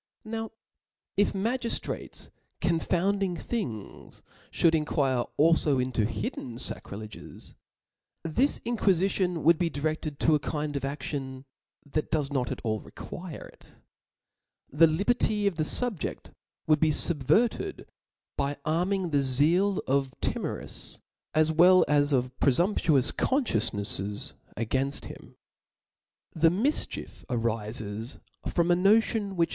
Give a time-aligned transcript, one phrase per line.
[0.25, 0.49] Now
[1.15, 7.53] if magiftrates confounding things, fhould inquire alfo intp hiddeo facrileges,
[8.23, 11.45] this in quiiicion would be direAedto a kind of a£tion
[11.85, 13.75] that docs not at all require it;
[14.71, 16.31] the liberty of the fub je6t
[16.65, 17.85] would be fubvcrted
[18.35, 20.97] by arming the zeal of timorous,
[21.35, 25.35] as well as of prcfutnptuous confciences againft him.
[26.33, 29.49] The mifchief arifes from a notion which